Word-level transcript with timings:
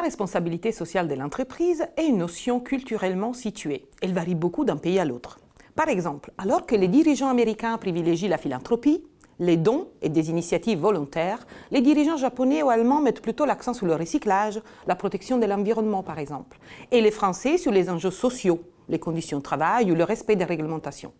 responsabilité 0.00 0.72
sociale 0.72 1.08
de 1.08 1.14
l'entreprise 1.14 1.86
est 1.96 2.06
une 2.06 2.18
notion 2.18 2.60
culturellement 2.60 3.32
située. 3.32 3.86
Elle 4.02 4.12
varie 4.12 4.34
beaucoup 4.34 4.64
d'un 4.64 4.76
pays 4.76 4.98
à 4.98 5.04
l'autre. 5.04 5.38
Par 5.74 5.88
exemple, 5.88 6.32
alors 6.38 6.66
que 6.66 6.74
les 6.74 6.88
dirigeants 6.88 7.28
américains 7.28 7.76
privilégient 7.78 8.28
la 8.28 8.38
philanthropie, 8.38 9.04
les 9.38 9.56
dons 9.56 9.88
et 10.02 10.08
des 10.08 10.30
initiatives 10.30 10.78
volontaires, 10.78 11.46
les 11.70 11.82
dirigeants 11.82 12.16
japonais 12.16 12.62
ou 12.62 12.70
allemands 12.70 13.00
mettent 13.00 13.20
plutôt 13.20 13.44
l'accent 13.44 13.74
sur 13.74 13.86
le 13.86 13.94
recyclage, 13.94 14.60
la 14.86 14.96
protection 14.96 15.38
de 15.38 15.46
l'environnement 15.46 16.02
par 16.02 16.18
exemple, 16.18 16.58
et 16.90 17.00
les 17.00 17.10
Français 17.10 17.58
sur 17.58 17.72
les 17.72 17.90
enjeux 17.90 18.10
sociaux, 18.10 18.60
les 18.88 18.98
conditions 18.98 19.38
de 19.38 19.42
travail 19.42 19.90
ou 19.92 19.94
le 19.94 20.04
respect 20.04 20.36
des 20.36 20.44
réglementations. 20.44 21.12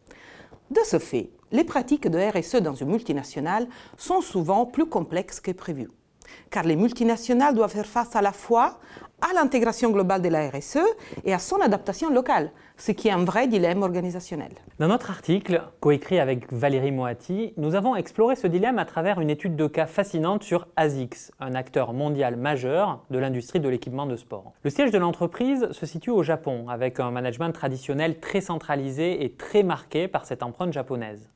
De 0.71 0.81
ce 0.85 0.99
fait, 0.99 1.31
les 1.53 1.65
pratiques 1.65 2.09
de 2.09 2.19
RSE 2.19 2.57
dans 2.57 2.75
une 2.75 2.89
multinationale 2.89 3.69
sont 3.97 4.21
souvent 4.21 4.67
plus 4.67 4.87
complexes 4.87 5.41
que 5.41 5.53
prévu 5.53 5.91
car 6.51 6.65
les 6.65 6.77
multinationales 6.77 7.55
doivent 7.55 7.73
faire 7.73 7.87
face 7.87 8.17
à 8.17 8.23
la 8.23 8.33
fois 8.33 8.79
à 9.23 9.33
l'intégration 9.35 9.91
globale 9.91 10.21
de 10.21 10.29
la 10.29 10.51
RSE 10.51 10.79
et 11.25 11.33
à 11.33 11.39
son 11.39 11.61
adaptation 11.61 12.11
locale, 12.11 12.51
ce 12.77 12.93
qui 12.93 13.09
est 13.09 13.13
un 13.13 13.25
vrai 13.25 13.49
dilemme 13.49 13.83
organisationnel. 13.83 14.53
Dans 14.79 14.89
notre 14.89 15.11
article, 15.11 15.63
coécrit 15.81 16.19
avec 16.19 16.53
Valérie 16.53 16.93
Moati, 16.93 17.55
nous 17.57 17.75
avons 17.75 17.97
exploré 17.97 18.37
ce 18.37 18.47
dilemme 18.47 18.79
à 18.79 18.85
travers 18.85 19.21
une 19.21 19.31
étude 19.31 19.57
de 19.57 19.67
cas 19.67 19.87
fascinante 19.87 20.43
sur 20.43 20.69
ASICS, 20.77 21.33
un 21.41 21.55
acteur 21.55 21.95
mondial 21.95 22.37
majeur 22.37 23.05
de 23.11 23.19
l'industrie 23.19 23.61
de 23.61 23.69
l'équipement 23.69 24.07
de 24.07 24.17
sport. 24.17 24.53
Le 24.63 24.71
siège 24.71 24.91
de 24.91 24.99
l'entreprise 24.99 25.71
se 25.71 25.87
situe 25.87 26.11
au 26.11 26.23
Japon, 26.23 26.67
avec 26.69 27.01
un 27.01 27.11
management 27.11 27.53
traditionnel 27.53 28.21
très 28.21 28.43
centralisé 28.43 29.25
et 29.25 29.33
très 29.33 29.63
marqué 29.63 30.09
par 30.09 30.27
cette 30.27 30.43
empreinte 30.43 30.75
japonaise. 30.75 31.31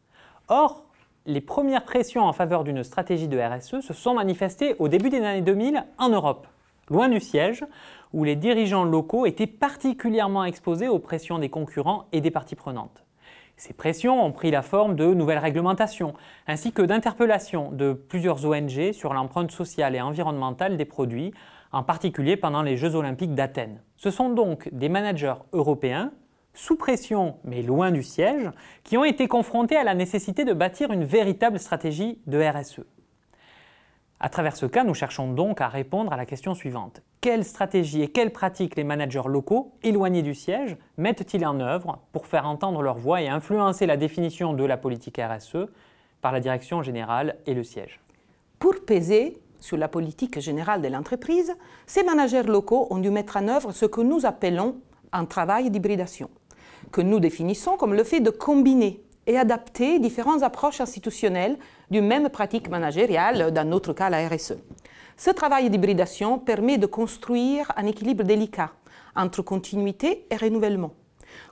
Or, 0.49 0.90
les 1.27 1.41
premières 1.41 1.85
pressions 1.85 2.23
en 2.23 2.33
faveur 2.33 2.65
d'une 2.65 2.83
stratégie 2.83 3.29
de 3.29 3.39
RSE 3.39 3.81
se 3.81 3.93
sont 3.93 4.15
manifestées 4.15 4.75
au 4.79 4.89
début 4.89 5.11
des 5.11 5.23
années 5.23 5.43
2000 5.43 5.85
en 5.99 6.09
Europe, 6.09 6.47
loin 6.89 7.09
du 7.09 7.21
siège, 7.21 7.65
où 8.13 8.25
les 8.25 8.37
dirigeants 8.37 8.85
locaux 8.85 9.27
étaient 9.27 9.47
particulièrement 9.47 10.45
exposés 10.45 10.89
aux 10.89 10.99
pressions 10.99 11.39
des 11.39 11.49
concurrents 11.49 12.07
et 12.13 12.21
des 12.21 12.31
parties 12.31 12.57
prenantes. 12.57 13.05
Ces 13.57 13.75
pressions 13.75 14.25
ont 14.25 14.33
pris 14.33 14.51
la 14.51 14.63
forme 14.63 14.97
de 14.97 15.13
nouvelles 15.13 15.39
réglementations, 15.39 16.15
ainsi 16.47 16.73
que 16.73 16.81
d'interpellations 16.81 17.71
de 17.71 17.93
plusieurs 17.93 18.47
ONG 18.47 18.93
sur 18.93 19.13
l'empreinte 19.13 19.51
sociale 19.51 19.95
et 19.95 20.01
environnementale 20.01 20.79
des 20.79 20.87
produits, 20.87 21.35
en 21.71 21.83
particulier 21.83 22.37
pendant 22.37 22.63
les 22.63 22.79
Jeux 22.79 22.95
olympiques 22.95 23.35
d'Athènes. 23.35 23.83
Ce 23.97 24.11
sont 24.11 24.31
donc 24.31 24.71
des 24.73 24.89
managers 24.89 25.35
européens 25.53 26.11
sous 26.55 26.77
pression 26.77 27.37
mais 27.45 27.63
loin 27.63 27.91
du 27.91 28.03
siège, 28.03 28.51
qui 28.85 28.97
ont 28.97 29.05
été 29.05 29.29
confrontés 29.29 29.77
à 29.77 29.85
la 29.85 29.95
nécessité 29.95 30.45
de 30.45 30.53
bâtir 30.53 30.93
une 30.93 31.05
véritable 31.05 31.59
stratégie 31.59 32.19
de 32.27 32.41
RSE. 32.43 32.85
À 34.23 34.29
travers 34.29 34.55
ce 34.55 34.67
cas, 34.67 34.85
nous 34.85 34.93
cherchons 34.93 35.33
donc 35.33 35.63
à 35.63 35.69
répondre 35.69 36.13
à 36.13 36.17
la 36.17 36.27
question 36.27 36.55
suivante. 36.55 37.01
Quelle 37.23 37.43
stratégie 37.43 38.03
et 38.03 38.09
quelles 38.09 38.33
pratiques 38.33 38.77
les 38.77 38.85
managers 38.85 39.23
locaux, 39.27 39.73
éloignés 39.83 40.23
du 40.23 40.35
siège, 40.35 40.77
mettent-ils 40.99 41.47
en 41.47 41.59
œuvre 41.59 42.01
pour 42.13 42.27
faire 42.27 42.47
entendre 42.47 42.83
leur 42.83 42.99
voix 42.99 43.23
et 43.23 43.29
influencer 43.29 43.87
la 43.87 43.97
définition 43.97 44.53
de 44.53 44.65
la 44.65 44.77
politique 44.77 45.19
RSE 45.19 45.69
par 46.21 46.33
la 46.33 46.41
direction 46.41 46.83
générale 46.83 47.37
et 47.47 47.55
le 47.55 47.65
siège? 47.65 47.99
Pour 48.59 48.75
peser 48.85 49.39
sur 49.59 49.79
la 49.79 49.89
politique 49.89 50.39
générale 50.39 50.83
de 50.83 50.89
l'entreprise, 50.89 51.57
ces 51.87 52.03
managers 52.03 52.43
locaux 52.43 52.89
ont 52.91 52.99
dû 52.99 53.09
mettre 53.09 53.39
en 53.39 53.49
œuvre 53.49 53.73
ce 53.73 53.87
que 53.87 54.03
nous 54.03 54.27
appelons 54.27 54.77
un 55.13 55.25
travail 55.25 55.71
d'hybridation 55.71 56.29
que 56.93 57.01
nous 57.01 57.21
définissons 57.21 57.77
comme 57.77 57.95
le 57.95 58.05
fait 58.05 58.21
de 58.21 58.31
combiner 58.31 59.03
et 59.27 59.39
adapter 59.39 59.99
différentes 59.99 60.43
approches 60.43 60.81
institutionnelles 60.81 61.59
d'une 61.91 62.07
même 62.07 62.29
pratique 62.29 62.69
managériale, 62.69 63.53
dans 63.53 63.69
notre 63.69 63.93
cas 63.93 64.11
la 64.11 64.29
RSE. 64.29 64.55
Ce 65.17 65.31
travail 65.31 65.69
d'hybridation 65.71 66.39
permet 66.39 66.79
de 66.79 66.87
construire 66.87 67.71
un 67.77 67.87
équilibre 67.87 68.25
délicat 68.25 68.71
entre 69.15 69.43
continuité 69.43 70.27
et 70.31 70.37
renouvellement. 70.37 70.93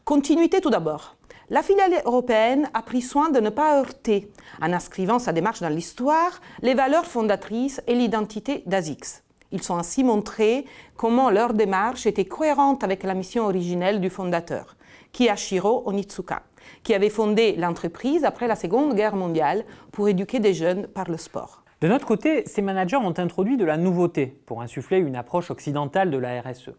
Continuité 0.05 0.61
tout 0.61 0.71
d'abord. 0.71 1.16
La 1.50 1.62
filiale 1.62 2.03
européenne 2.05 2.69
a 2.75 2.83
pris 2.83 3.00
soin 3.00 3.31
de 3.31 3.41
ne 3.41 3.50
pas 3.50 3.78
heurter, 3.78 4.31
en 4.60 4.72
inscrivant 4.72 5.19
sa 5.19 5.33
démarche 5.33 5.60
dans 5.60 5.69
l'histoire, 5.69 6.41
les 6.62 6.75
valeurs 6.75 7.06
fondatrices 7.06 7.81
et 7.87 7.95
l'identité 7.95 8.62
d'ASICS. 8.66 9.22
Ils 9.50 9.62
sont 9.62 9.77
ainsi 9.77 10.05
montrés 10.05 10.66
comment 10.97 11.31
leur 11.31 11.55
démarche 11.55 12.06
était 12.06 12.27
cohérente 12.27 12.84
avec 12.84 13.03
la 13.03 13.15
mission 13.15 13.47
originelle 13.47 14.00
du 14.00 14.10
fondateur, 14.10 14.77
Kiyashiro 15.12 15.82
Onitsuka, 15.86 16.42
qui 16.82 16.94
avait 16.94 17.10
fondé 17.10 17.56
l'entreprise 17.56 18.25
après 18.25 18.47
la 18.47 18.56
Seconde 18.56 18.94
Guerre 18.94 19.16
mondiale 19.16 19.64
pour 19.92 20.09
éduquer 20.09 20.41
des 20.41 20.54
jeunes 20.54 20.86
par 20.86 21.10
le 21.10 21.16
sport. 21.16 21.62
De 21.81 21.88
notre 21.88 22.06
côté, 22.06 22.44
ces 22.47 22.62
managers 22.62 22.97
ont 22.97 23.14
introduit 23.19 23.56
de 23.56 23.64
la 23.64 23.76
nouveauté 23.76 24.41
pour 24.47 24.62
insuffler 24.62 24.98
une 24.98 25.14
approche 25.14 25.50
occidentale 25.50 26.10
de 26.10 26.19
la 26.19 26.41
RSE. 26.41 26.72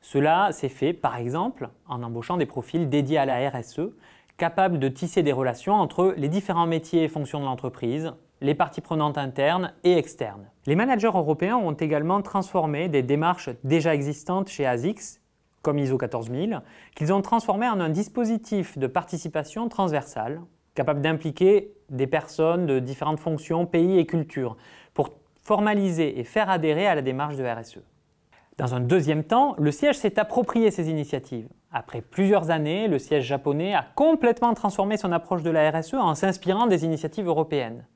Cela 0.00 0.50
s'est 0.52 0.70
fait, 0.70 0.94
par 0.94 1.16
exemple, 1.16 1.68
en 1.86 2.02
embauchant 2.02 2.38
des 2.38 2.46
profils 2.46 2.88
dédiés 2.88 3.18
à 3.18 3.26
la 3.26 3.50
RSE, 3.50 3.90
capables 4.38 4.78
de 4.78 4.88
tisser 4.88 5.22
des 5.22 5.32
relations 5.32 5.74
entre 5.74 6.14
les 6.16 6.28
différents 6.28 6.66
métiers 6.66 7.04
et 7.04 7.08
fonctions 7.08 7.40
de 7.40 7.44
l'entreprise, 7.44 8.14
les 8.40 8.54
parties 8.54 8.80
prenantes 8.80 9.18
internes 9.18 9.74
et 9.84 9.98
externes. 9.98 10.46
Les 10.64 10.74
managers 10.74 11.08
européens 11.08 11.58
ont 11.58 11.74
également 11.74 12.22
transformé 12.22 12.88
des 12.88 13.02
démarches 13.02 13.50
déjà 13.64 13.94
existantes 13.94 14.48
chez 14.48 14.66
ASICS 14.66 15.20
comme 15.62 15.78
ISO 15.78 15.98
14000, 15.98 16.62
qu'ils 16.94 17.12
ont 17.12 17.22
transformé 17.22 17.68
en 17.68 17.80
un 17.80 17.88
dispositif 17.88 18.78
de 18.78 18.86
participation 18.86 19.68
transversale, 19.68 20.40
capable 20.74 21.00
d'impliquer 21.00 21.72
des 21.90 22.06
personnes 22.06 22.66
de 22.66 22.78
différentes 22.78 23.20
fonctions, 23.20 23.66
pays 23.66 23.98
et 23.98 24.06
cultures, 24.06 24.56
pour 24.94 25.10
formaliser 25.42 26.18
et 26.18 26.24
faire 26.24 26.50
adhérer 26.50 26.86
à 26.86 26.94
la 26.94 27.02
démarche 27.02 27.36
de 27.36 27.44
RSE. 27.44 27.80
Dans 28.56 28.74
un 28.74 28.80
deuxième 28.80 29.24
temps, 29.24 29.54
le 29.58 29.70
siège 29.70 29.96
s'est 29.96 30.18
approprié 30.18 30.70
ces 30.70 30.90
initiatives. 30.90 31.48
Après 31.72 32.02
plusieurs 32.02 32.50
années, 32.50 32.88
le 32.88 32.98
siège 32.98 33.24
japonais 33.24 33.74
a 33.74 33.86
complètement 33.94 34.54
transformé 34.54 34.96
son 34.96 35.12
approche 35.12 35.42
de 35.42 35.50
la 35.50 35.70
RSE 35.70 35.94
en 35.94 36.14
s'inspirant 36.14 36.66
des 36.66 36.84
initiatives 36.84 37.26
européennes. 37.26 37.86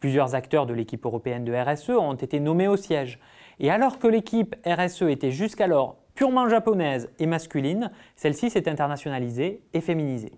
Plusieurs 0.00 0.34
acteurs 0.34 0.66
de 0.66 0.74
l'équipe 0.74 1.04
européenne 1.04 1.44
de 1.44 1.52
RSE 1.52 1.90
ont 1.90 2.14
été 2.14 2.40
nommés 2.40 2.68
au 2.68 2.76
siège. 2.76 3.18
Et 3.60 3.70
alors 3.70 3.98
que 3.98 4.06
l'équipe 4.06 4.56
RSE 4.66 5.02
était 5.02 5.30
jusqu'alors 5.30 5.96
purement 6.16 6.48
japonaise 6.48 7.10
et 7.20 7.26
masculine, 7.26 7.92
celle-ci 8.16 8.50
s'est 8.50 8.68
internationalisée 8.68 9.62
et 9.72 9.80
féminisée. 9.80 10.32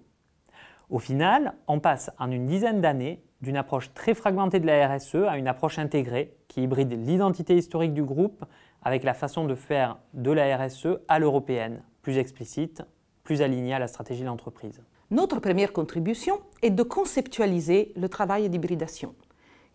Au 0.91 0.99
final, 0.99 1.55
on 1.69 1.81
passe 1.81 2.11
en 2.19 2.31
une 2.31 2.47
dizaine 2.47 2.81
d'années 2.81 3.23
d'une 3.41 3.57
approche 3.57 3.95
très 3.95 4.15
fragmentée 4.15 4.59
de 4.59 4.67
la 4.67 4.89
RSE 4.89 5.15
à 5.29 5.39
une 5.39 5.47
approche 5.47 5.79
intégrée 5.79 6.35
qui 6.49 6.63
hybride 6.63 6.93
l'identité 7.07 7.57
historique 7.57 7.95
du 7.95 8.03
groupe 8.03 8.45
avec 8.83 9.05
la 9.05 9.15
façon 9.15 9.45
de 9.45 9.55
faire 9.55 9.99
de 10.15 10.33
la 10.33 10.57
RSE 10.57 10.99
à 11.07 11.19
l'européenne, 11.19 11.83
plus 12.03 12.19
explicite, 12.19 12.83
plus 13.23 13.41
alignée 13.41 13.75
à 13.75 13.79
la 13.79 13.87
stratégie 13.87 14.23
de 14.23 14.27
l'entreprise. 14.27 14.83
Notre 15.11 15.39
première 15.39 15.73
contribution 15.73 16.41
est 16.63 16.71
de 16.71 16.83
conceptualiser 16.83 17.93
le 17.97 18.09
travail 18.09 18.49
d'hybridation, 18.49 19.15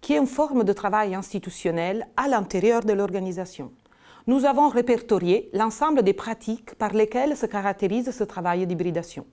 qui 0.02 0.14
est 0.14 0.18
une 0.18 0.28
forme 0.28 0.66
de 0.66 0.74
travail 0.74 1.16
institutionnel 1.16 2.08
à 2.18 2.28
l'intérieur 2.28 2.84
de 2.84 2.92
l'organisation 2.92 3.72
nous 4.26 4.46
avons 4.46 4.70
répertorié 4.70 5.50
l'ensemble 5.54 6.02
des 6.02 6.14
pratiques 6.14 6.76
par 6.76 6.94
lesquelles 6.94 7.36
se 7.36 7.46
caractérise 7.46 8.12
ce 8.12 8.24
travail 8.24 8.66
d'hybridation. 8.66 9.26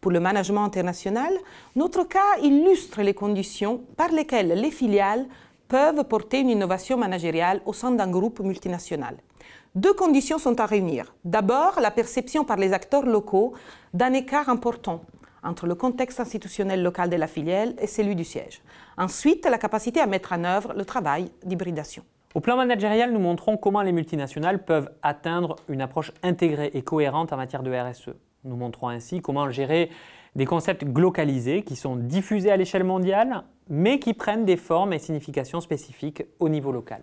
Pour 0.00 0.10
le 0.10 0.20
management 0.20 0.64
international, 0.64 1.32
notre 1.76 2.04
cas 2.04 2.38
illustre 2.42 3.02
les 3.02 3.14
conditions 3.14 3.84
par 3.96 4.10
lesquelles 4.10 4.60
les 4.60 4.70
filiales 4.70 5.26
peuvent 5.68 6.04
porter 6.04 6.40
une 6.40 6.50
innovation 6.50 6.98
managériale 6.98 7.62
au 7.64 7.72
sein 7.72 7.92
d'un 7.92 8.10
groupe 8.10 8.40
multinational. 8.40 9.16
Deux 9.74 9.94
conditions 9.94 10.38
sont 10.38 10.60
à 10.60 10.66
réunir. 10.66 11.14
D'abord, 11.24 11.80
la 11.80 11.90
perception 11.90 12.44
par 12.44 12.58
les 12.58 12.74
acteurs 12.74 13.06
locaux 13.06 13.54
d'un 13.94 14.12
écart 14.12 14.50
important 14.50 15.02
entre 15.42 15.66
le 15.66 15.74
contexte 15.74 16.20
institutionnel 16.20 16.82
local 16.82 17.08
de 17.08 17.16
la 17.16 17.26
filiale 17.26 17.74
et 17.80 17.86
celui 17.86 18.14
du 18.14 18.24
siège. 18.24 18.60
Ensuite, 18.98 19.46
la 19.46 19.58
capacité 19.58 20.00
à 20.00 20.06
mettre 20.06 20.32
en 20.32 20.44
œuvre 20.44 20.74
le 20.74 20.84
travail 20.84 21.30
d'hybridation. 21.44 22.04
Au 22.34 22.40
plan 22.40 22.56
managérial, 22.56 23.12
nous 23.12 23.20
montrons 23.20 23.58
comment 23.58 23.82
les 23.82 23.92
multinationales 23.92 24.64
peuvent 24.64 24.90
atteindre 25.02 25.56
une 25.68 25.82
approche 25.82 26.12
intégrée 26.22 26.70
et 26.72 26.82
cohérente 26.82 27.32
en 27.32 27.36
matière 27.36 27.62
de 27.62 27.70
RSE. 27.70 28.10
Nous 28.44 28.56
montrons 28.56 28.88
ainsi 28.88 29.20
comment 29.20 29.50
gérer 29.50 29.90
des 30.34 30.46
concepts 30.46 30.84
glocalisés 30.84 31.62
qui 31.62 31.76
sont 31.76 31.94
diffusés 31.94 32.50
à 32.50 32.56
l'échelle 32.56 32.84
mondiale, 32.84 33.42
mais 33.68 33.98
qui 33.98 34.14
prennent 34.14 34.46
des 34.46 34.56
formes 34.56 34.94
et 34.94 34.98
significations 34.98 35.60
spécifiques 35.60 36.24
au 36.40 36.48
niveau 36.48 36.72
local. 36.72 37.02